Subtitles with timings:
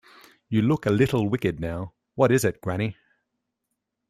[0.49, 2.97] You look a little wicked now; what is it, granny?